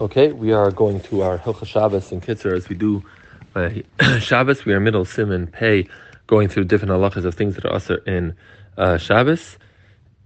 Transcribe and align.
Okay, 0.00 0.32
we 0.32 0.50
are 0.50 0.72
going 0.72 0.98
to 1.02 1.22
our 1.22 1.38
Hilchah 1.38 1.66
Shabbos 1.66 2.10
and 2.10 2.20
Kitzur 2.20 2.56
as 2.56 2.68
we 2.68 2.74
do 2.74 3.04
uh, 3.54 3.70
Shabbos. 4.18 4.64
We 4.64 4.72
are 4.72 4.80
middle 4.80 5.04
Siman 5.04 5.52
Pei, 5.52 5.86
going 6.26 6.48
through 6.48 6.64
different 6.64 6.90
halachas 6.90 7.24
of 7.24 7.36
things 7.36 7.54
that 7.54 7.64
are 7.64 7.74
usher 7.74 7.98
in 7.98 8.34
uh, 8.76 8.98
Shabbos. 8.98 9.56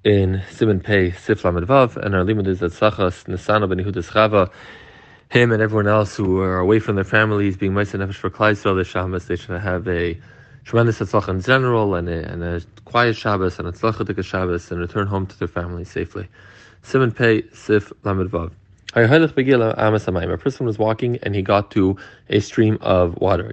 In 0.05 0.43
Siman 0.51 0.83
Pei 0.83 1.11
Sif 1.11 1.43
Vav, 1.43 1.99
and 1.99 2.15
our 2.15 2.25
limud 2.25 2.47
is 2.47 2.63
at 2.63 2.71
Sachas 2.71 3.25
Nisana 3.25 3.69
Ben 3.69 3.85
Yehudas 3.85 4.11
Chava. 4.11 4.51
Him 5.29 5.53
and 5.53 5.61
everyone 5.61 5.87
else 5.87 6.17
who 6.17 6.41
are 6.41 6.61
away 6.61 6.79
from 6.79 6.95
their 6.95 7.05
families, 7.05 7.59
being 7.59 7.75
Meister 7.75 7.99
Nefesh 7.99 8.15
for 8.15 8.31
Klal 8.31 8.53
Yisrael, 8.53 8.75
the 8.75 8.85
Shabbos, 8.85 9.27
they 9.27 9.37
should 9.37 9.61
have 9.61 9.87
a 9.87 10.19
tremendous 10.65 11.01
atzlacha 11.01 11.29
in 11.29 11.43
general 11.43 11.95
and 11.95 12.09
a, 12.09 12.33
and 12.33 12.43
a 12.43 12.63
quiet 12.87 13.17
Shabbos 13.17 13.59
and 13.59 13.69
a 13.69 13.73
tzlacha 13.73 14.25
Shabbos 14.25 14.71
and 14.71 14.81
return 14.81 15.07
home 15.07 15.27
to 15.27 15.39
their 15.39 15.47
families 15.47 15.91
safely. 15.91 16.27
Siman 16.83 17.15
Pei 17.15 17.43
Sif 17.53 17.93
Lamed 18.03 18.31
Vav. 18.31 18.51
A 18.95 20.39
person 20.39 20.65
was 20.65 20.79
walking 20.79 21.19
and 21.23 21.35
he 21.35 21.43
got 21.43 21.71
to 21.73 21.97
a 22.31 22.41
stream 22.41 22.79
of 22.81 23.17
water. 23.21 23.53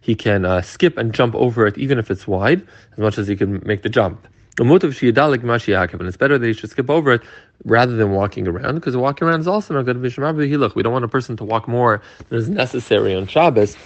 He 0.00 0.14
can 0.16 0.44
uh, 0.44 0.62
skip 0.62 0.98
and 0.98 1.14
jump 1.14 1.34
over 1.36 1.66
it 1.66 1.78
even 1.78 1.98
if 1.98 2.10
it's 2.10 2.26
wide, 2.26 2.66
as 2.92 2.98
much 2.98 3.16
as 3.18 3.28
he 3.28 3.36
can 3.36 3.62
make 3.64 3.82
the 3.82 3.88
jump. 3.88 4.26
And 4.58 4.70
it's 4.72 6.16
better 6.16 6.38
that 6.38 6.46
he 6.46 6.52
should 6.52 6.70
skip 6.70 6.90
over 6.90 7.12
it 7.12 7.22
rather 7.64 7.96
than 7.96 8.10
walking 8.12 8.48
around, 8.48 8.74
because 8.76 8.96
walking 8.96 9.28
around 9.28 9.40
is 9.40 9.48
also 9.48 9.74
not 9.74 9.84
good. 9.84 10.00
We 10.00 10.10
don't 10.10 10.92
want 10.92 11.04
a 11.04 11.08
person 11.08 11.36
to 11.36 11.44
walk 11.44 11.68
more 11.68 12.02
than 12.28 12.38
is 12.38 12.48
necessary 12.48 13.14
on 13.14 13.26
Shabbos 13.26 13.76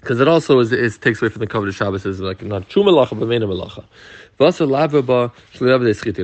because 0.00 0.20
it 0.20 0.28
also 0.28 0.58
is, 0.60 0.72
is, 0.72 0.98
takes 0.98 1.20
away 1.20 1.28
from 1.28 1.40
the 1.40 1.46
covenant 1.46 1.74
of 1.74 1.76
Shabbos 1.76 2.06
is 2.06 2.20
like 2.20 2.42
not 2.42 2.68
true 2.68 2.82
malacha 2.82 3.18
but 3.18 3.28
main 3.28 3.42
malacha. 3.42 3.84
You're 4.40 4.48
not 4.48 4.60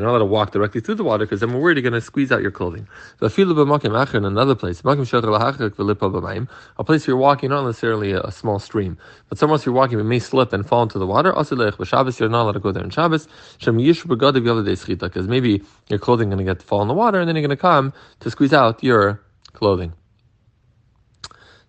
allowed 0.08 0.18
to 0.18 0.24
walk 0.24 0.52
directly 0.52 0.80
through 0.80 0.94
the 0.94 1.04
water 1.04 1.26
because 1.26 1.40
then 1.40 1.52
we're 1.52 1.60
worried 1.60 1.76
you're 1.76 1.82
going 1.82 1.92
to 1.92 2.00
squeeze 2.00 2.32
out 2.32 2.40
your 2.40 2.50
clothing. 2.50 2.88
So 3.20 3.26
in 3.26 4.24
another 4.24 4.54
place, 4.54 4.80
a 4.82 6.84
place 6.84 7.06
you're 7.06 7.16
walking, 7.18 7.50
not 7.50 7.66
necessarily 7.66 8.12
a, 8.12 8.30
small 8.30 8.58
stream, 8.58 8.96
but 9.28 9.36
somewhere 9.36 9.56
else 9.56 9.66
you're 9.66 9.74
walking, 9.74 9.98
you 9.98 10.04
may 10.04 10.18
slip 10.18 10.54
and 10.54 10.66
fall 10.66 10.84
into 10.84 10.98
the 10.98 11.06
water. 11.06 11.34
But 11.34 11.86
Shabbos, 11.86 12.18
you're 12.18 12.30
not 12.30 12.44
allowed 12.44 12.52
to 12.52 12.60
go 12.60 12.72
there 12.72 12.82
in 12.82 12.88
Shabbos. 12.88 13.28
Because 13.58 15.28
maybe 15.28 15.62
your 15.88 15.98
clothing 15.98 16.28
is 16.28 16.34
going 16.34 16.38
to 16.38 16.44
get 16.44 16.60
to 16.60 16.66
fall 16.66 16.80
in 16.80 16.88
the 16.88 16.94
water 16.94 17.20
and 17.20 17.28
then 17.28 17.36
you're 17.36 17.46
going 17.46 17.50
to 17.50 17.60
come 17.60 17.92
to 18.20 18.30
squeeze 18.30 18.54
out 18.54 18.82
your 18.82 19.20
clothing. 19.52 19.92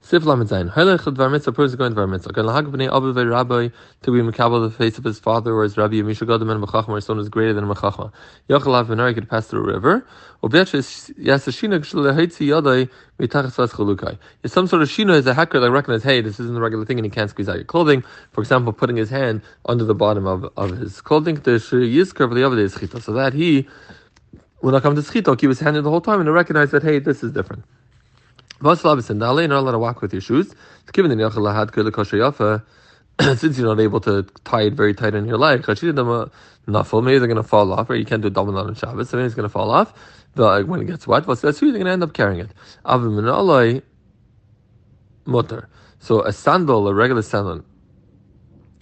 Sif 0.08 0.24
Lamed 0.24 0.48
Zayin. 0.48 0.72
Hailech 0.72 1.00
Dvar 1.00 1.30
Mitzvah, 1.30 1.62
is 1.64 1.76
going 1.76 1.94
Dvar 1.94 2.10
Mitzvah. 2.10 2.32
Can 2.32 2.46
Lahag 2.46 2.72
B'nei 2.72 2.88
Abu 2.88 3.12
Rabbi 3.12 3.68
to 4.04 4.12
be 4.12 4.20
Mekabel 4.22 4.66
the 4.66 4.74
face 4.74 4.98
of 4.98 5.04
his 5.04 5.20
father 5.20 5.54
or 5.54 5.64
his 5.64 5.76
Rabbi 5.76 5.96
Yamisha 5.96 6.26
Gadam 6.26 6.50
and 6.50 6.64
Mechachma, 6.64 6.96
his 6.96 7.04
son 7.04 7.20
is 7.20 7.28
greater 7.28 7.54
than 7.54 7.66
a 7.66 7.76
Mechachma. 7.76 8.14
Yochel 8.50 8.68
Lav 8.68 8.88
Benar, 8.88 9.14
could 9.14 9.30
pass 9.30 9.48
through 9.48 9.70
a 9.70 9.74
river. 9.74 10.08
Obetch 10.42 10.74
is 10.74 11.12
Yasashina 11.20 11.82
Kshalahitzi 11.82 12.48
Yadai 12.48 12.90
Mitachas 13.20 13.56
Vas 13.56 13.74
Chalukai. 13.74 14.18
If 14.44 14.52
some 14.52 14.68
sort 14.68 14.82
of 14.82 14.88
Shino 14.88 15.14
is 15.14 15.28
a 15.28 15.34
hacker 15.34 15.60
that 15.60 15.72
recognizes, 15.72 16.06
hey, 16.06 16.22
this 16.22 16.40
isn't 16.40 16.54
the 16.54 16.62
regular 16.62 16.86
thing 16.86 16.98
and 17.00 17.06
he 17.06 17.10
can't 17.10 17.30
squeeze 17.30 17.50
out 17.50 17.58
your 17.58 17.66
clothing. 17.66 18.02
For 18.32 18.40
example, 18.40 18.72
putting 18.72 18.96
his 18.96 19.10
hand 19.10 19.42
under 19.66 19.84
the 19.84 19.94
bottom 19.94 20.26
of, 20.26 20.50
of 20.56 20.78
his 20.78 21.02
clothing. 21.02 21.36
So 21.36 21.52
that 21.52 23.32
he 23.36 23.68
will 24.62 24.72
not 24.72 24.84
come 24.84 24.96
to 24.96 25.02
Schito, 25.02 25.38
keep 25.38 25.50
his 25.50 25.60
hand 25.60 25.76
in 25.76 25.84
the 25.84 25.90
whole 25.90 26.00
time 26.00 26.22
and 26.22 26.34
recognize 26.34 26.72
that, 26.72 26.84
hey, 26.84 27.00
this 27.00 27.24
is 27.24 27.34
different. 27.34 27.66
And 28.62 29.20
Dale, 29.20 29.40
you're 29.40 29.48
not 29.48 29.60
allowed 29.60 29.72
to 29.72 29.80
walk 29.80 30.02
with 30.02 30.14
your 30.14 30.22
shoes. 30.22 30.54
Since 30.96 33.58
you're 33.58 33.68
not 33.68 33.80
able 33.80 34.00
to 34.02 34.24
tie 34.44 34.64
it 34.64 34.74
very 34.74 34.94
tight 34.94 35.16
in 35.16 35.26
your 35.26 35.38
leg, 35.38 35.66
maybe 35.68 35.92
they're 35.92 37.28
going 37.28 37.36
to 37.36 37.44
fall 37.44 37.74
off, 37.74 37.90
or 37.90 37.96
you 37.96 38.06
can't 38.06 38.22
do 38.22 38.30
double 38.30 38.58
on 38.58 38.76
Shabbos, 38.76 39.10
so 39.10 39.18
maybe 39.18 39.26
it's 39.26 39.36
going 39.36 39.48
to 39.48 39.50
fall 39.50 39.72
off 39.72 39.94
but 40.38 40.62
uh, 40.62 40.66
when 40.66 40.82
it 40.82 40.86
gets 40.86 41.08
wet. 41.08 41.26
That's 41.26 41.60
who 41.60 41.66
you're 41.66 41.74
going 41.74 41.86
to 41.86 41.92
end 41.92 42.04
up 42.04 42.14
carrying 42.14 42.40
it. 42.40 42.52
Avim 42.86 43.82
mutter. 45.26 45.68
So 46.00 46.22
a 46.22 46.32
sandal, 46.32 46.88
a 46.88 46.94
regular 46.94 47.24
sandal, 47.24 47.66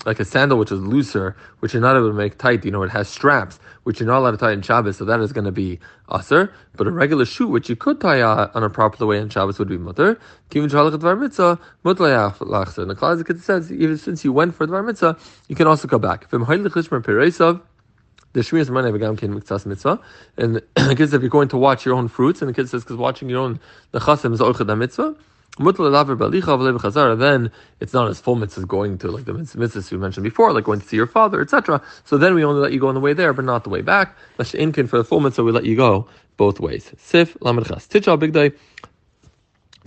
like 0.06 0.20
a 0.20 0.26
sandal 0.26 0.58
which 0.58 0.72
is 0.72 0.80
looser, 0.80 1.36
which 1.60 1.74
you're 1.74 1.82
not 1.82 1.96
able 1.96 2.08
to 2.10 2.14
make 2.14 2.38
tight, 2.38 2.64
you 2.64 2.72
know, 2.72 2.84
it 2.84 2.92
has 2.92 3.10
straps, 3.10 3.60
which 3.84 4.00
you're 4.00 4.08
not 4.08 4.20
allowed 4.20 4.32
to 4.32 4.38
tie 4.38 4.52
in 4.52 4.62
Shabbos, 4.62 4.98
so 4.98 5.06
that 5.06 5.20
is 5.20 5.34
going 5.34 5.46
to 5.46 5.52
be 5.52 5.80
aser. 6.14 6.54
But 6.78 6.88
a 6.88 6.92
regular 6.92 7.26
shoe, 7.26 7.48
which 7.48 7.70
you 7.70 7.76
could 7.76 8.00
tie 8.00 8.22
uh, 8.22 8.52
on 8.54 8.64
a 8.64 8.70
proper 8.70 9.06
way 9.06 9.18
in 9.18 9.30
Shabbos, 9.30 9.60
would 9.60 9.70
be 9.70 9.78
mutter. 9.78 10.20
And 10.52 10.70
the 10.70 10.70
Klal 12.98 13.42
says, 13.42 13.72
even 13.72 13.98
since 13.98 14.24
you 14.24 14.32
went 14.32 14.56
for 14.56 14.66
the 14.66 14.84
mitzvah, 14.84 15.18
you 15.48 15.56
can 15.56 15.68
also 15.68 15.88
go 15.88 16.00
back. 16.00 16.30
The 18.36 18.42
Shmir 18.42 18.60
is 18.60 18.70
money 18.70 18.92
v'gam 18.92 19.18
kin 19.18 19.34
miktsas 19.34 19.66
mitzvah, 19.66 19.98
and 20.36 20.56
the 20.76 20.94
kids 20.94 21.14
if 21.14 21.22
you're 21.22 21.30
going 21.30 21.48
to 21.48 21.58
watch 21.58 21.86
your 21.86 21.96
own 21.96 22.10
fruits, 22.10 22.42
and 22.42 22.50
the 22.50 22.54
kid 22.54 22.68
says 22.68 22.84
because 22.84 22.98
watching 22.98 23.30
your 23.30 23.40
own 23.40 23.62
the 23.94 24.00
nechasim 24.00 24.34
is 24.34 24.42
orchad 24.42 24.78
mitzvah, 24.78 25.16
then 25.58 27.52
it's 27.80 27.94
not 27.94 28.08
as 28.10 28.20
full 28.20 28.36
mitzvah 28.36 28.66
going 28.66 28.98
to 28.98 29.10
like 29.10 29.26
the 29.26 29.32
mitzvahs 29.32 29.92
we 29.92 29.98
mentioned 29.98 30.24
before, 30.26 30.52
like 30.52 30.66
going 30.66 30.82
to 30.82 30.88
see 30.88 30.98
your 30.98 31.08
father, 31.08 31.42
etc. 31.42 31.82
So 32.04 32.18
then 32.18 32.36
we 32.36 32.44
only 32.44 32.60
let 32.60 32.74
you 32.74 32.80
go 32.80 32.90
on 32.90 32.94
the 32.94 33.00
way 33.00 33.14
there, 33.14 33.32
but 33.32 33.46
not 33.46 33.64
the 33.64 33.70
way 33.70 33.82
back. 33.82 34.18
Inkin 34.38 34.90
for 34.90 34.98
the 34.98 35.06
full 35.06 35.22
mitzvah, 35.22 35.44
we 35.44 35.52
let 35.54 35.66
you 35.66 35.78
go 35.78 36.08
both 36.36 36.60
ways. 36.60 36.92
Sif 36.98 37.36
lamadchas. 37.36 37.88
Tichal 37.88 38.20
big 38.20 38.34
day. 38.34 38.52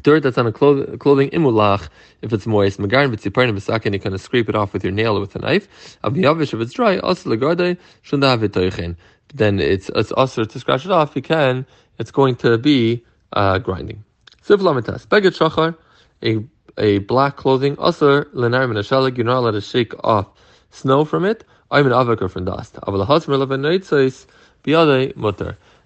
Dirt 0.03 0.23
that's 0.23 0.39
on 0.39 0.47
a 0.47 0.53
clothing, 0.53 1.31
imulach, 1.31 1.89
if 2.23 2.33
it's 2.33 2.47
moist, 2.47 2.79
magarin 2.79 3.13
v'tziparin 3.13 3.53
v'sakin, 3.53 3.93
you 3.93 3.99
kind 3.99 4.15
of 4.15 4.21
scrape 4.21 4.49
it 4.49 4.55
off 4.55 4.73
with 4.73 4.85
your 4.85 4.93
nail 4.93 5.17
or 5.17 5.21
with 5.21 5.35
a 5.35 5.41
knife. 5.41 5.99
Aviyavish, 6.05 6.55
if 6.55 6.61
it's 6.61 6.73
dry, 6.73 6.99
also 6.99 7.31
legarde, 7.31 7.77
shundav 8.05 8.97
Then 9.35 9.59
it's, 9.59 9.91
it's 9.97 10.13
also 10.13 10.45
to 10.45 10.61
scratch 10.61 10.85
it 10.85 10.93
off, 10.93 11.17
you 11.17 11.23
can, 11.23 11.67
it's 11.99 12.13
going 12.13 12.37
to 12.37 12.57
be 12.59 13.05
uh, 13.33 13.59
grinding. 13.59 14.05
Sivlamitas, 14.49 15.07
Beged 15.07 15.37
Shachar, 15.37 15.77
a 16.23 16.43
a 16.79 16.99
black 17.01 17.37
clothing, 17.37 17.77
Asr 17.77 18.25
Lenar 18.33 18.67
Minashalig, 18.71 19.17
you're 19.17 19.27
not 19.27 19.39
allowed 19.39 19.51
to 19.51 19.61
shake 19.61 19.93
off 20.05 20.29
snow 20.71 21.05
from 21.05 21.25
it. 21.25 21.45
I'm 21.71 21.87
an 21.87 21.93
avakar 21.93 22.31
from 22.31 22.45
dust. 22.45 22.79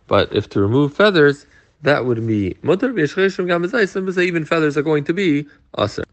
But 0.07 0.33
if 0.33 0.49
to 0.51 0.61
remove 0.61 0.95
feathers, 0.95 1.47
that 1.83 2.05
would 2.05 2.27
be 2.27 2.57
mutter. 2.63 2.91
Even 4.21 4.45
feathers 4.45 4.77
are 4.77 4.83
going 4.83 5.05
to 5.05 5.15
be 5.15 5.47
aser. 5.79 6.05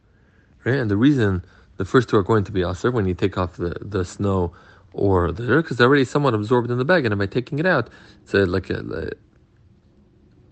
Right? 0.63 0.75
And 0.75 0.89
the 0.89 0.97
reason 0.97 1.43
the 1.77 1.85
first 1.85 2.09
two 2.09 2.17
are 2.17 2.23
going 2.23 2.45
to 2.45 2.51
be 2.51 2.63
aser 2.63 2.89
when 2.89 3.05
you 3.05 3.13
take 3.13 3.37
off 3.37 3.57
the, 3.57 3.75
the 3.81 4.05
snow 4.05 4.53
or 4.93 5.31
the 5.31 5.45
dirt, 5.45 5.63
because 5.63 5.77
they're 5.77 5.87
already 5.87 6.05
somewhat 6.05 6.33
absorbed 6.33 6.71
in 6.71 6.77
the 6.77 6.85
bag, 6.85 7.05
and 7.05 7.15
by 7.17 7.25
taking 7.27 7.59
it 7.59 7.65
out, 7.65 7.89
it's 8.23 8.33
a, 8.33 8.45
like 8.45 8.69
a, 8.71 8.79
a 8.79 9.11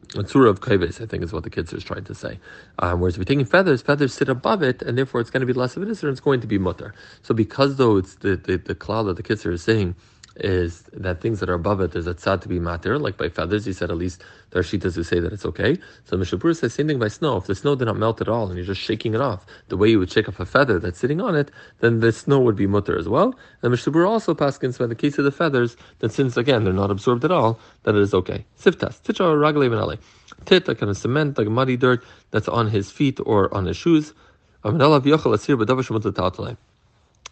tzura 0.10 0.50
of 0.50 0.62
kaives, 0.62 1.02
I 1.02 1.06
think 1.06 1.24
is 1.24 1.34
what 1.34 1.44
the 1.44 1.50
kids 1.50 1.74
are 1.74 1.82
trying 1.82 2.06
to 2.06 2.16
say. 2.16 2.40
Um, 2.80 3.00
whereas 3.00 3.16
if 3.16 3.20
you're 3.20 3.26
taking 3.26 3.46
feathers, 3.46 3.82
feathers 3.82 4.14
sit 4.14 4.30
above 4.30 4.64
it, 4.64 4.82
and 4.82 4.98
therefore 4.98 5.22
it's 5.22 5.30
going 5.30 5.42
to 5.42 5.48
be 5.48 5.54
less 5.54 5.76
of 5.78 5.84
an 5.84 5.92
issue, 5.92 6.08
and 6.08 6.14
it's 6.14 6.22
going 6.22 6.42
to 6.42 6.48
be 6.48 6.58
mutter. 6.58 6.94
So 7.22 7.34
because 7.34 7.78
though 7.78 7.98
it's 7.98 8.16
the, 8.16 8.38
the, 8.38 8.58
the 8.58 8.76
cloud 8.76 9.04
that 9.04 9.18
the 9.18 9.24
kids 9.24 9.46
are 9.46 9.58
saying 9.58 9.96
is 10.40 10.84
that 10.94 11.22
things 11.22 11.40
that 11.40 11.50
are 11.50 11.54
above 11.54 11.82
it, 11.82 11.92
there's 11.92 12.08
a 12.08 12.14
tzad 12.14 12.42
to 12.42 12.48
be 12.48 12.60
matter, 12.60 13.00
like 13.00 13.18
by 13.18 13.30
feathers, 13.30 13.66
he 13.66 13.74
said 13.74 13.90
at 13.90 13.98
least 13.98 14.24
there 14.52 14.60
are 14.60 14.64
shitas 14.64 14.96
who 14.96 15.04
say 15.04 15.20
that 15.20 15.34
it's 15.34 15.46
okay. 15.46 15.78
So 16.06 16.18
Mishabur 16.18 16.56
says 16.56 16.74
same 16.74 16.88
thing 16.88 17.00
by 17.00 17.08
snow. 17.08 17.38
If 17.38 17.46
the 17.46 17.56
snow 17.56 17.76
did 17.76 17.86
not 17.86 17.98
melt 17.98 18.22
at 18.22 18.30
all 18.30 18.48
and 18.48 18.58
you're 18.58 18.66
just 18.66 18.82
shaking 18.82 19.14
it 19.14 19.22
off, 19.22 19.46
the 19.68 19.78
way 19.78 19.90
you 19.90 20.00
would 20.00 20.12
shake 20.12 20.30
off 20.30 20.40
a 20.40 20.46
feather 20.46 20.80
that's 20.80 21.00
sitting 21.00 21.22
on 21.22 21.36
it, 21.36 21.52
then 21.80 22.00
the 22.00 22.12
snow 22.12 22.40
would 22.40 22.56
be 22.56 22.68
mutter 22.68 22.98
as 22.98 23.10
well. 23.10 23.36
And 23.62 23.74
Mishabur 23.74 24.08
also 24.08 24.34
paskins 24.34 24.78
by 24.78 24.88
the 24.88 24.96
case 24.96 25.18
of 25.18 25.26
the 25.26 25.32
feathers, 25.32 25.76
that 26.00 26.12
since 26.12 26.38
again 26.38 26.64
they're 26.64 26.74
not 26.74 26.92
absorbed 26.92 27.26
at 27.26 27.32
all, 27.32 27.60
that 27.84 27.96
it 27.96 28.02
is 28.02 28.14
okay. 28.14 28.46
Siftas, 28.60 29.02
ticha 29.02 29.24
ragale 29.24 29.70
benale. 29.70 29.98
Tit, 30.46 30.66
kind 30.66 30.84
of 30.84 30.98
cement, 30.98 31.38
like 31.38 31.48
muddy 31.48 31.78
dirt 31.78 32.04
that's 32.32 32.48
on 32.48 32.70
his 32.70 32.92
feet 32.92 33.20
or 33.26 33.54
on 33.54 33.66
his 33.66 33.76
shoes. 33.76 34.14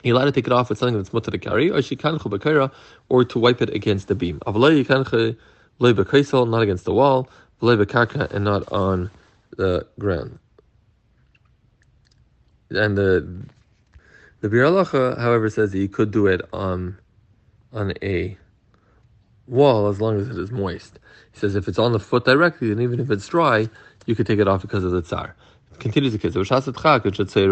He 0.06 0.12
allowed 0.12 0.26
to 0.26 0.32
take 0.32 0.46
it 0.46 0.54
off 0.54 0.70
with 0.70 0.78
something 0.78 0.98
that's 0.98 1.14
mutter 1.14 1.32
to 1.32 1.40
carry, 1.40 1.72
or 1.72 1.82
she 1.82 1.96
can 1.96 2.20
or 3.10 3.26
to 3.26 3.40
wipe 3.40 3.60
it 3.60 3.74
against 3.74 4.08
the 4.08 4.14
beam. 4.14 4.40
Not 4.46 4.72
against 4.72 6.86
the 6.86 6.94
wall, 6.94 7.28
and 7.60 8.44
not 8.44 8.72
on 8.72 9.10
the 9.58 9.88
ground. 9.98 10.38
And 12.70 12.96
the 12.96 13.48
the 14.42 14.50
Bir 14.50 15.16
however, 15.16 15.50
says 15.50 15.72
that 15.72 15.80
you 15.80 15.90
could 15.90 16.12
do 16.12 16.28
it 16.28 16.42
on 16.54 17.00
on 17.74 17.94
a 18.04 18.38
wall 19.48 19.88
as 19.88 20.00
long 20.00 20.20
as 20.20 20.30
it 20.30 20.38
is 20.38 20.52
moist. 20.52 21.00
He 21.32 21.40
says 21.40 21.56
if 21.56 21.68
it's 21.68 21.80
on 21.80 21.94
the 21.94 22.00
foot 22.00 22.26
directly, 22.26 22.72
and 22.72 22.80
even 22.80 23.00
if 23.00 23.10
it's 23.10 23.28
dry, 23.28 23.68
you 24.06 24.16
could 24.16 24.28
take 24.28 24.38
it 24.38 24.48
off 24.48 24.62
because 24.62 24.84
of 24.84 24.92
the 24.92 25.02
tsar 25.02 25.36
continues 25.80 26.14
the 26.14 26.20
case. 26.20 26.36
If 26.36 26.52
it's 26.52 26.82
chak, 26.82 27.06
it 27.06 27.16
should. 27.16 27.30
If 27.30 27.36
it's 27.36 27.36
a 27.36 27.50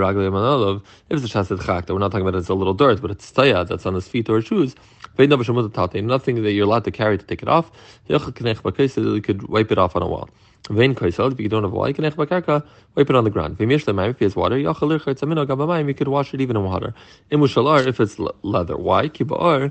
that 1.58 1.90
we're 1.90 2.00
not 2.00 2.12
talking 2.12 2.28
about 2.28 2.36
it's 2.36 2.50
a 2.50 2.54
little 2.54 2.74
dirt, 2.74 3.02
but 3.02 3.12
it's 3.12 3.32
tayad 3.32 3.68
that's 3.68 3.86
on 3.86 3.94
his 3.94 4.08
feet 4.08 4.30
or 4.30 4.38
his 4.38 4.46
shoes. 4.46 4.76
Nothing 5.18 6.44
that 6.44 6.54
you're 6.54 6.66
allowed 6.66 6.86
to 6.86 6.92
carry 6.92 7.18
to 7.18 7.26
take 7.26 7.42
it 7.42 7.48
off. 7.48 7.72
You 8.08 9.22
could 9.22 9.48
wipe 9.48 9.72
it 9.72 9.78
off 9.78 9.96
on 9.96 10.02
a 10.02 10.08
wall. 10.08 10.30
If 10.70 11.40
you 11.40 11.50
don't 11.50 11.64
have 11.64 11.74
a 11.74 11.76
wall, 11.76 11.90
you 11.90 11.94
can 11.94 12.06
wipe 12.06 13.10
it 13.10 13.16
on 13.16 13.24
the 13.26 13.30
ground. 13.30 13.58
If 13.60 14.20
has 14.20 14.36
water, 14.36 14.58
you 14.58 14.74
could 14.74 16.08
wash 16.08 16.34
it 16.34 16.42
even 16.42 16.56
in 16.56 16.64
water. 16.64 16.94
If 17.30 18.00
it's 18.00 18.20
leather. 18.44 18.78
Why? 18.78 19.10
Kibos, 19.10 19.68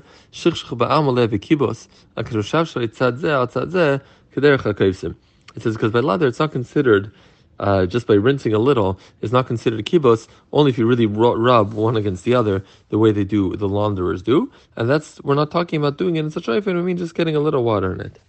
It 5.55 5.61
says 5.61 5.75
because 5.75 5.91
by 5.91 5.99
leather, 5.99 6.27
it's 6.27 6.39
not 6.39 6.51
considered 6.51 7.11
uh, 7.59 7.85
just 7.85 8.07
by 8.07 8.13
rinsing 8.15 8.53
a 8.53 8.59
little 8.59 8.99
is 9.21 9.31
not 9.31 9.47
considered 9.47 9.79
a 9.79 9.83
kibbutz, 9.83 10.27
only 10.51 10.71
if 10.71 10.77
you 10.77 10.85
really 10.85 11.05
rub 11.05 11.73
one 11.73 11.95
against 11.95 12.23
the 12.23 12.33
other 12.33 12.63
the 12.89 12.97
way 12.97 13.11
they 13.11 13.23
do, 13.23 13.55
the 13.55 13.69
launderers 13.69 14.21
do. 14.21 14.51
And 14.75 14.89
that's, 14.89 15.21
we're 15.23 15.35
not 15.35 15.51
talking 15.51 15.79
about 15.79 15.97
doing 15.97 16.15
it 16.15 16.21
in 16.21 16.31
such 16.31 16.47
a 16.47 16.51
way, 16.51 16.59
we 16.59 16.73
mean 16.81 16.97
just 16.97 17.15
getting 17.15 17.35
a 17.35 17.39
little 17.39 17.63
water 17.63 17.93
in 17.93 18.01
it. 18.01 18.19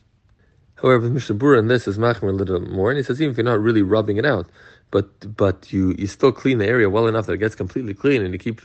However, 0.77 1.09
Mishnah 1.09 1.37
Berurah 1.37 1.61
in 1.61 1.69
this 1.69 1.87
is 1.87 1.99
machmer 1.99 2.29
a 2.29 2.33
little 2.33 2.61
more, 2.61 2.91
and 2.91 2.99
he 2.99 3.03
says 3.03 3.21
even 3.21 3.33
if 3.33 3.37
you're 3.37 3.45
not 3.45 3.61
really 3.61 3.83
rubbing 3.83 4.17
it 4.17 4.27
out, 4.27 4.49
but 4.91 5.37
but 5.37 5.73
you, 5.73 5.95
you 5.99 6.07
still 6.07 6.33
clean 6.33 6.59
the 6.59 6.67
area 6.67 6.91
well 6.91 7.07
enough 7.07 7.27
that 7.27 7.33
it 7.35 7.39
gets 7.39 7.55
completely 7.55 7.95
clean, 7.95 8.23
and 8.23 8.33
you 8.33 8.39
keep 8.39 8.61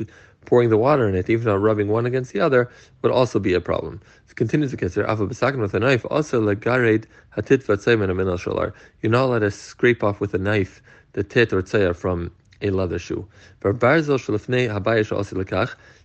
pouring 0.45 0.69
the 0.69 0.77
water 0.77 1.07
in 1.07 1.15
it, 1.15 1.29
even 1.29 1.45
not 1.45 1.61
rubbing 1.61 1.87
one 1.87 2.05
against 2.05 2.33
the 2.33 2.39
other, 2.39 2.69
would 3.01 3.11
also 3.11 3.39
be 3.39 3.53
a 3.53 3.61
problem. 3.61 4.01
It 4.29 4.35
continues 4.35 4.71
to 4.71 4.77
consider 4.77 5.09
Ava 5.09 5.27
Basakin 5.27 5.59
with 5.59 5.73
a 5.73 5.79
knife, 5.79 6.05
also 6.09 6.41
legared 6.41 7.05
hatit 7.37 7.63
vatzayman 7.63 8.09
aminal 8.09 8.37
shalar. 8.37 8.73
You're 9.01 9.11
not 9.11 9.25
allowed 9.25 9.39
to 9.39 9.51
scrape 9.51 10.03
off 10.03 10.19
with 10.19 10.33
a 10.33 10.39
knife 10.39 10.81
the 11.13 11.23
tit 11.23 11.53
or 11.53 11.61
tzayah 11.61 11.95
from 11.95 12.31
a 12.61 12.69
leather 12.69 12.99
shoe. 12.99 13.27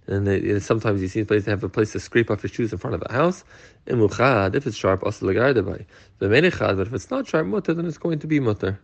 And 0.07 0.27
they, 0.27 0.59
sometimes 0.61 1.01
you 1.01 1.09
see 1.09 1.21
a 1.21 1.25
place 1.25 1.47
have 1.47 1.65
a 1.65 1.69
place 1.69 1.93
to 1.93 2.01
scrape 2.01 2.31
off 2.31 2.43
your 2.43 2.51
shoes 2.51 2.73
in 2.73 2.79
front 2.79 2.95
of 2.95 3.03
a 3.07 3.13
house. 3.13 3.43
And 3.87 4.03
If 4.03 4.67
it's 4.67 4.77
sharp, 4.77 5.03
also 5.03 5.27
the 5.27 5.33
legared 5.33 5.87
But 6.19 6.33
if 6.33 6.93
it's 6.93 7.11
not 7.11 7.27
sharp 7.27 7.47
mutter, 7.47 7.73
then 7.73 7.87
it's 7.87 7.99
going 7.99 8.19
to 8.19 8.27
be 8.27 8.39
mutter. 8.41 8.79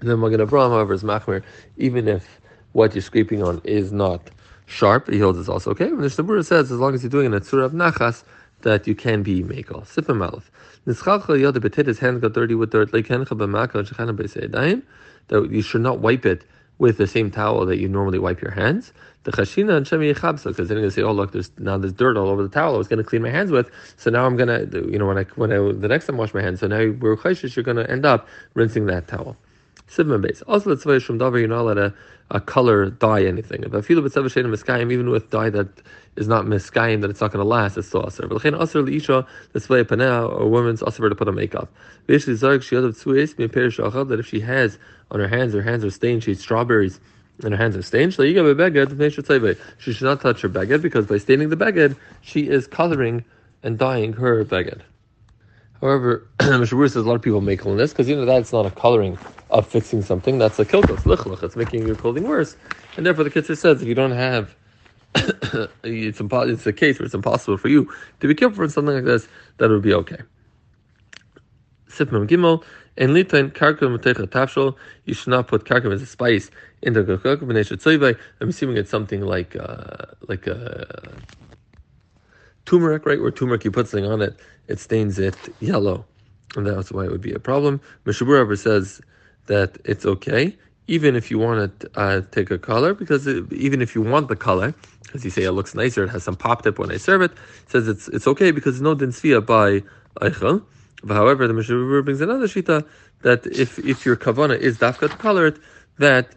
Then 0.00 0.20
Magen 0.20 0.40
Avraham, 0.40 0.70
however, 0.70 0.92
is 0.92 1.02
machmer, 1.02 1.42
even 1.76 2.06
if 2.06 2.40
what 2.72 2.94
you're 2.94 3.02
scraping 3.02 3.42
on 3.42 3.60
is 3.64 3.90
not 3.90 4.30
sharp, 4.66 5.08
he 5.08 5.18
holds 5.18 5.38
it's 5.38 5.48
also 5.48 5.70
okay. 5.72 5.86
And 5.86 5.98
the 5.98 6.06
Shabura 6.06 6.44
says, 6.44 6.70
as 6.70 6.78
long 6.78 6.94
as 6.94 7.02
you're 7.02 7.10
doing 7.10 7.24
it 7.24 7.28
in 7.28 7.34
a 7.34 7.40
tzura 7.40 7.64
of 7.64 7.72
nachas, 7.72 8.22
that 8.62 8.86
you 8.86 8.94
can 8.94 9.22
be 9.22 9.42
makel. 9.42 9.86
Sippa 9.86 10.14
malach. 10.14 10.44
Nischalcha 10.86 11.40
yada 11.40 11.58
betit 11.58 11.86
his 11.86 11.98
hand 11.98 12.20
got 12.20 12.32
dirty 12.32 12.54
with 12.54 12.70
dirt, 12.70 12.92
lekencha 12.92 13.26
b'maka 13.28 13.82
shechana 13.88 14.16
b'seidayim, 14.16 14.82
that 15.28 15.50
you 15.50 15.62
should 15.62 15.80
not 15.80 15.98
wipe 15.98 16.24
it 16.24 16.44
with 16.78 16.96
the 16.96 17.06
same 17.06 17.30
towel 17.30 17.66
that 17.66 17.78
you 17.78 17.88
normally 17.88 18.18
wipe 18.18 18.40
your 18.40 18.52
hands. 18.52 18.92
The 19.24 19.32
chashina 19.32 19.76
and 19.76 19.84
shemi 19.84 20.14
yechabsa, 20.14 20.44
because 20.44 20.68
then 20.68 20.78
you're 20.78 20.86
to 20.86 20.90
say, 20.90 21.02
oh 21.02 21.12
look, 21.12 21.32
there's 21.32 21.50
now 21.58 21.76
there's 21.76 21.92
dirt 21.92 22.16
all 22.16 22.28
over 22.28 22.42
the 22.42 22.48
towel 22.48 22.74
I 22.74 22.78
was 22.78 22.88
going 22.88 22.98
to 22.98 23.04
clean 23.04 23.22
my 23.22 23.30
hands 23.30 23.50
with, 23.50 23.70
so 23.96 24.10
now 24.10 24.24
I'm 24.24 24.36
going 24.36 24.48
to, 24.48 24.90
you 24.90 24.98
know, 24.98 25.06
when 25.06 25.18
I 25.18 25.24
when 25.34 25.52
I 25.52 25.56
the 25.56 25.88
next 25.88 26.06
time 26.06 26.16
I 26.16 26.20
wash 26.20 26.32
my 26.32 26.42
hands, 26.42 26.60
so 26.60 26.68
now 26.68 26.78
we're 26.78 27.16
you're 27.16 27.64
going 27.64 27.76
to 27.76 27.90
end 27.90 28.06
up 28.06 28.28
rinsing 28.54 28.86
that 28.86 29.08
towel. 29.08 29.36
Sivma 29.88 30.20
base. 30.20 30.42
Also, 30.42 30.70
let's 30.70 30.82
say 30.84 30.98
from 30.98 31.18
davar 31.18 31.38
you're 31.38 31.48
not 31.48 31.60
allowed 31.60 31.74
to 31.74 31.94
a 32.30 32.40
color 32.40 32.90
dye 32.90 33.24
anything. 33.24 33.62
If 33.62 33.74
I 33.74 33.80
feel 33.80 33.98
a 33.98 34.02
bit 34.02 34.12
miskayim, 34.12 34.92
even 34.92 35.08
with 35.08 35.30
dye 35.30 35.48
that 35.50 35.68
is 36.16 36.28
not 36.28 36.44
miskayim, 36.44 37.00
that 37.00 37.10
it's 37.10 37.22
not 37.22 37.32
going 37.32 37.42
to 37.42 37.48
last, 37.48 37.78
it's 37.78 37.88
still 37.88 38.04
aser. 38.06 38.26
But 38.28 38.44
aser 38.44 38.82
liisha 38.82 39.26
display 39.54 39.82
panea 39.84 40.28
or 40.28 40.48
woman's 40.48 40.82
aser 40.82 41.08
to 41.08 41.14
put 41.14 41.28
a 41.28 41.32
makeup. 41.32 41.72
Basically, 42.06 42.34
zarg 42.34 42.62
she 42.62 42.76
other 42.76 42.90
tzuis 42.90 43.38
me 43.38 43.46
that 43.46 44.20
if 44.20 44.26
she 44.26 44.40
has 44.40 44.78
on 45.10 45.20
her 45.20 45.28
hands, 45.28 45.54
her 45.54 45.62
hands 45.62 45.84
are 45.84 45.90
stained, 45.90 46.22
she 46.24 46.32
eats 46.32 46.42
strawberries. 46.42 47.00
And 47.42 47.54
her 47.54 47.56
hands 47.56 47.76
are 47.76 47.82
stained. 47.82 48.14
She 48.14 49.92
should 49.92 50.04
not 50.04 50.20
touch 50.20 50.40
her 50.40 50.48
beged 50.48 50.82
because 50.82 51.06
by 51.06 51.18
staining 51.18 51.50
the 51.50 51.56
beged, 51.56 51.96
she 52.20 52.48
is 52.48 52.66
coloring 52.66 53.24
and 53.62 53.78
dyeing 53.78 54.14
her 54.14 54.44
beged. 54.44 54.80
However, 55.80 56.26
Mishabur 56.38 56.86
says 56.88 56.96
a 57.04 57.08
lot 57.08 57.14
of 57.14 57.22
people 57.22 57.40
make 57.40 57.62
this 57.62 57.92
because 57.92 58.08
you 58.08 58.16
know 58.16 58.24
that's 58.24 58.52
not 58.52 58.66
a 58.66 58.70
coloring 58.70 59.18
of 59.50 59.66
fixing 59.66 60.02
something. 60.02 60.38
That's 60.38 60.58
a 60.58 60.64
kilkos 60.64 61.04
lichluch. 61.04 61.42
It's 61.42 61.56
making 61.56 61.86
your 61.86 61.96
clothing 61.96 62.24
worse, 62.24 62.56
and 62.96 63.06
therefore 63.06 63.24
the 63.24 63.30
Kitzur 63.30 63.56
says 63.56 63.80
if 63.80 63.88
you 63.88 63.94
don't 63.94 64.10
have, 64.10 64.54
it's 65.84 66.20
impossible. 66.20 66.52
It's 66.52 66.66
a 66.66 66.72
case 66.72 66.98
where 66.98 67.06
it's 67.06 67.14
impossible 67.14 67.56
for 67.58 67.68
you 67.68 67.92
to 68.20 68.28
be 68.28 68.34
careful 68.34 68.56
for 68.56 68.68
something 68.68 68.94
like 68.94 69.04
this. 69.04 69.28
That 69.58 69.70
would 69.70 69.82
be 69.82 69.94
okay. 69.94 70.18
Sifmam 71.88 72.28
Gimel 72.28 72.64
and 72.96 73.10
litain 73.10 73.52
karkum 73.52 73.96
techa 73.98 74.26
tafshol. 74.26 74.76
You 75.04 75.14
should 75.14 75.30
not 75.30 75.46
put 75.46 75.64
karkum 75.64 75.92
as 75.92 76.02
a 76.02 76.06
spice 76.06 76.50
into 76.82 77.04
karkum. 77.04 78.18
I'm 78.40 78.48
assuming 78.48 78.76
it's 78.76 78.90
something 78.90 79.20
like 79.22 79.54
uh, 79.56 80.06
like 80.26 80.46
a 80.48 81.06
uh, 81.06 81.47
turmeric, 82.68 83.02
right? 83.08 83.20
Where 83.20 83.30
turmeric 83.38 83.64
you 83.64 83.72
put 83.78 83.88
something 83.88 84.10
on 84.10 84.20
it 84.28 84.34
it 84.68 84.78
stains 84.78 85.18
it 85.18 85.36
yellow. 85.60 86.04
And 86.56 86.66
that's 86.66 86.92
why 86.92 87.04
it 87.04 87.10
would 87.10 87.20
be 87.20 87.32
a 87.32 87.38
problem. 87.38 87.80
Mishabur 88.04 88.56
says 88.56 89.00
that 89.46 89.78
it's 89.84 90.06
okay, 90.06 90.56
even 90.86 91.16
if 91.16 91.30
you 91.30 91.38
want 91.38 91.80
to 91.80 91.90
uh, 91.94 92.20
take 92.30 92.50
a 92.50 92.58
color, 92.58 92.94
because 92.94 93.26
it, 93.26 93.50
even 93.52 93.82
if 93.82 93.94
you 93.94 94.02
want 94.02 94.28
the 94.28 94.36
color, 94.36 94.74
because 95.02 95.24
you 95.24 95.30
say 95.30 95.42
it 95.42 95.52
looks 95.52 95.74
nicer, 95.74 96.04
it 96.04 96.08
has 96.10 96.22
some 96.22 96.36
pop 96.36 96.62
tip 96.62 96.78
when 96.78 96.90
I 96.90 96.96
serve 96.96 97.22
it, 97.22 97.32
says 97.66 97.88
it's 97.88 98.08
it's 98.08 98.26
okay 98.26 98.50
because 98.50 98.76
it's 98.76 98.82
no 98.82 98.94
dinsvia 98.94 99.44
by 99.44 99.82
Eichel. 100.20 100.64
However, 101.06 101.46
the 101.46 101.54
Mishabur 101.54 102.04
brings 102.04 102.20
another 102.20 102.46
shita 102.46 102.86
that 103.22 103.46
if 103.46 103.78
if 103.78 104.06
your 104.06 104.16
kavana 104.16 104.58
is 104.58 104.78
dafka 104.78 105.10
to 105.10 105.16
color 105.16 105.46
it, 105.46 105.58
that 105.98 106.34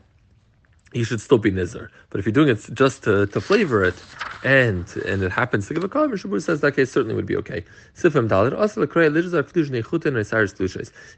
you 0.94 1.04
should 1.04 1.22
still 1.22 1.38
be 1.38 1.52
nizar. 1.52 1.90
But 2.10 2.20
if 2.20 2.26
you're 2.26 2.34
doing 2.34 2.50
it 2.50 2.68
just 2.74 3.04
to, 3.04 3.28
to 3.28 3.42
flavor 3.42 3.84
it, 3.84 3.96
and 4.44 4.86
and 5.06 5.24
it 5.24 5.32
happens 5.32 5.68
to 5.68 5.74
give 5.74 5.84
a 5.84 5.90
color, 5.90 6.10
Mishabur 6.10 6.42
says 6.42 6.62
that 6.62 6.76
case 6.76 6.92
certainly 6.92 7.16
would 7.16 7.26
be 7.26 7.38
okay. 7.38 7.64
Sifim 7.96 8.28
dalit 8.28 8.58
also 8.58 8.82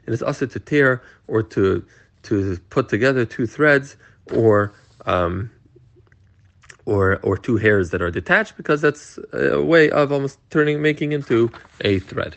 and 0.06 0.12
it's 0.14 0.22
also 0.22 0.46
to 0.46 0.60
tear 0.60 1.02
or 1.26 1.42
to 1.42 1.84
to 2.24 2.58
put 2.70 2.88
together 2.88 3.24
two 3.24 3.46
threads 3.46 3.96
or 4.32 4.74
um, 5.06 5.50
or 6.86 7.18
or 7.22 7.36
two 7.36 7.56
hairs 7.56 7.90
that 7.90 8.02
are 8.02 8.10
detached 8.10 8.56
because 8.56 8.80
that's 8.80 9.18
a 9.32 9.62
way 9.62 9.90
of 9.90 10.12
almost 10.12 10.38
turning 10.50 10.82
making 10.82 11.12
into 11.12 11.50
a 11.80 11.98
thread. 12.00 12.36